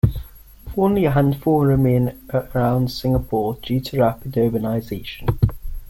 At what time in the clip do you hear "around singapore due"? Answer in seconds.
2.33-3.79